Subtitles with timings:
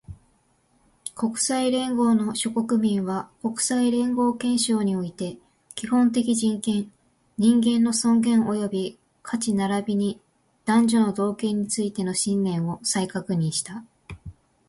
[1.13, 5.37] 国際連合の諸国民は、国際連合憲章において、
[5.75, 6.91] 基本的人権、
[7.37, 10.19] 人間の尊厳及び価値並びに
[10.65, 13.85] 男女の同権についての信念を再確認した